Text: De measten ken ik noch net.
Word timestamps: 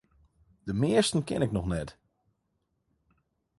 De 0.63 0.73
measten 0.73 1.23
ken 1.23 1.41
ik 1.41 1.51
noch 1.51 1.65
net. 1.65 1.97